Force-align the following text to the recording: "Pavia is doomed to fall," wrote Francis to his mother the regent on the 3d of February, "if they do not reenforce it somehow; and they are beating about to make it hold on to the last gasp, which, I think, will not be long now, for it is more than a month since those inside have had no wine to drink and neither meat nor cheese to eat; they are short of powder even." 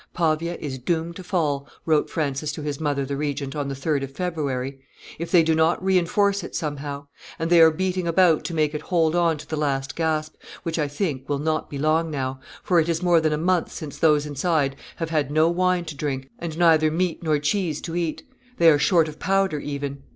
"Pavia 0.15 0.55
is 0.59 0.79
doomed 0.79 1.15
to 1.17 1.23
fall," 1.23 1.67
wrote 1.85 2.09
Francis 2.09 2.51
to 2.53 2.63
his 2.63 2.79
mother 2.79 3.05
the 3.05 3.15
regent 3.15 3.55
on 3.55 3.67
the 3.67 3.75
3d 3.75 4.01
of 4.01 4.11
February, 4.11 4.79
"if 5.19 5.29
they 5.29 5.43
do 5.43 5.53
not 5.53 5.83
reenforce 5.85 6.41
it 6.43 6.55
somehow; 6.55 7.05
and 7.37 7.51
they 7.51 7.61
are 7.61 7.69
beating 7.69 8.07
about 8.07 8.43
to 8.45 8.55
make 8.55 8.73
it 8.73 8.81
hold 8.81 9.15
on 9.15 9.37
to 9.37 9.47
the 9.47 9.55
last 9.55 9.95
gasp, 9.95 10.33
which, 10.63 10.79
I 10.79 10.87
think, 10.87 11.29
will 11.29 11.37
not 11.37 11.69
be 11.69 11.77
long 11.77 12.09
now, 12.09 12.39
for 12.63 12.79
it 12.79 12.89
is 12.89 13.03
more 13.03 13.21
than 13.21 13.31
a 13.31 13.37
month 13.37 13.71
since 13.71 13.99
those 13.99 14.25
inside 14.25 14.75
have 14.95 15.11
had 15.11 15.29
no 15.29 15.47
wine 15.51 15.85
to 15.85 15.93
drink 15.95 16.31
and 16.39 16.57
neither 16.57 16.89
meat 16.89 17.21
nor 17.21 17.37
cheese 17.37 17.79
to 17.81 17.95
eat; 17.95 18.23
they 18.57 18.71
are 18.71 18.79
short 18.79 19.07
of 19.07 19.19
powder 19.19 19.59
even." 19.59 20.01